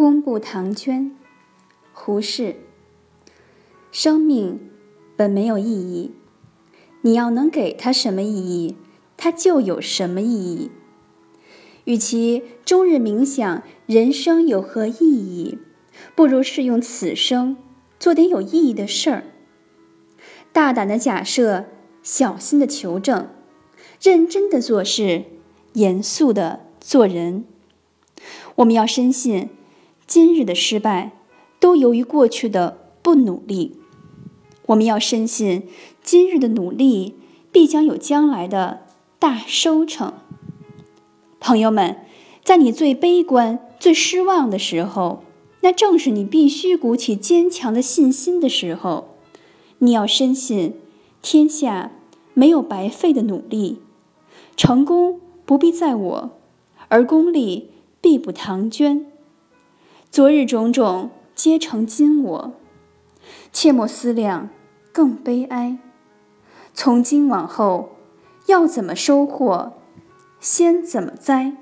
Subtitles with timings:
[0.00, 1.14] 工部唐娟，
[1.92, 2.56] 胡适。
[3.92, 4.58] 生命
[5.14, 6.12] 本没有意义，
[7.02, 8.78] 你要能给它什么意义，
[9.18, 10.70] 它就有什么意义。
[11.84, 15.58] 与其终日冥想人生有何意义，
[16.14, 17.58] 不如试用此生
[17.98, 19.24] 做点有意义的事儿。
[20.50, 21.66] 大胆的假设，
[22.02, 23.28] 小心的求证，
[24.00, 25.24] 认真的做事，
[25.74, 27.44] 严肃的做人。
[28.54, 29.50] 我们要深信。
[30.10, 31.12] 今日的失败，
[31.60, 33.76] 都由于过去的不努力。
[34.66, 35.68] 我们要深信，
[36.02, 37.14] 今日的努力
[37.52, 38.80] 必将有将来的
[39.20, 40.14] 大收成。
[41.38, 41.98] 朋友们，
[42.42, 45.22] 在你最悲观、最失望的时候，
[45.60, 49.14] 那正是你必须鼓起坚强的信心的时候。
[49.78, 50.74] 你要深信，
[51.22, 51.92] 天下
[52.34, 53.78] 没有白费的努力，
[54.56, 56.30] 成功不必在我，
[56.88, 57.68] 而功利
[58.00, 59.06] 必不唐捐。
[60.10, 62.52] 昨日种种皆成今我，
[63.52, 64.48] 切莫思量
[64.90, 65.78] 更悲哀。
[66.74, 67.90] 从今往后，
[68.46, 69.74] 要怎么收获，
[70.40, 71.52] 先怎么栽。